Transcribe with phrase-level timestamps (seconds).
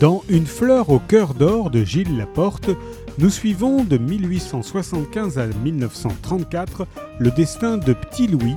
[0.00, 2.68] Dans Une fleur au cœur d'or de Gilles Laporte,
[3.18, 6.86] nous suivons de 1875 à 1934
[7.20, 8.56] le destin de Petit Louis,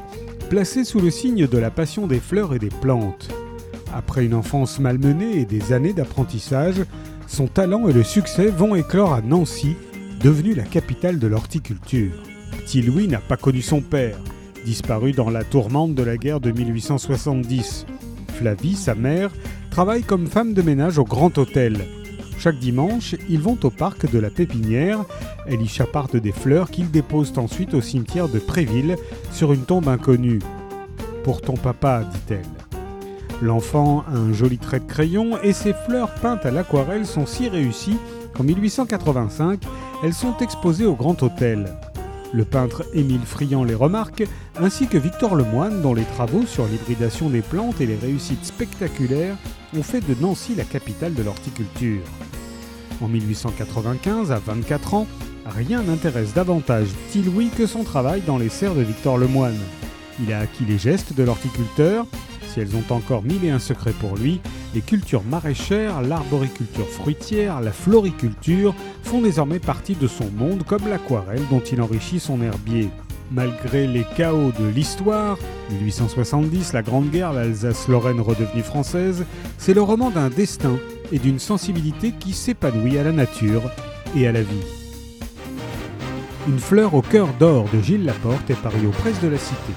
[0.49, 3.29] placé sous le signe de la passion des fleurs et des plantes.
[3.93, 6.83] Après une enfance malmenée et des années d'apprentissage,
[7.27, 9.75] son talent et le succès vont éclore à Nancy,
[10.23, 12.23] devenue la capitale de l'horticulture.
[12.63, 14.17] Petit Louis n'a pas connu son père,
[14.65, 17.85] disparu dans la tourmente de la guerre de 1870.
[18.37, 19.31] Flavie, sa mère,
[19.69, 21.85] travaille comme femme de ménage au Grand Hôtel.
[22.37, 24.99] Chaque dimanche, ils vont au parc de la Pépinière.
[25.47, 28.95] Elle y chaparde des fleurs qu'ils déposent ensuite au cimetière de Préville
[29.31, 30.39] sur une tombe inconnue.
[31.23, 32.45] Pour ton papa, dit-elle.
[33.41, 37.49] L'enfant a un joli trait de crayon et ses fleurs peintes à l'aquarelle sont si
[37.49, 37.97] réussies
[38.35, 39.61] qu'en 1885,
[40.03, 41.65] elles sont exposées au Grand Hôtel.
[42.33, 44.23] Le peintre Émile Friand les remarque,
[44.59, 49.37] ainsi que Victor Lemoine, dont les travaux sur l'hybridation des plantes et les réussites spectaculaires
[49.77, 52.01] ont fait de Nancy la capitale de l'horticulture.
[53.01, 55.07] En 1895, à 24 ans,
[55.45, 59.59] rien n'intéresse davantage Petit Louis que son travail dans les serres de Victor Lemoine.
[60.21, 62.05] Il a acquis les gestes de l'horticulteur,
[62.47, 64.41] si elles ont encore mille et un secrets pour lui,
[64.73, 68.73] les cultures maraîchères, l'arboriculture fruitière, la floriculture
[69.03, 72.89] font désormais partie de son monde comme l'aquarelle dont il enrichit son herbier.
[73.31, 75.37] Malgré les chaos de l'histoire,
[75.69, 79.25] 1870, la Grande Guerre, l'Alsace-Lorraine redevenue française,
[79.57, 80.77] c'est le roman d'un destin
[81.11, 83.63] et d'une sensibilité qui s'épanouit à la nature
[84.15, 84.65] et à la vie.
[86.47, 89.73] Une fleur au cœur d'or de Gilles Laporte est paru aux presses de la Cité.